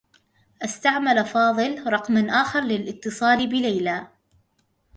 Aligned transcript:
استعمل 0.61 1.25
فاضل 1.25 1.83
رقما 1.87 2.29
آخر 2.41 2.61
لاتّصال 2.61 3.47
بليلى. 3.47 4.07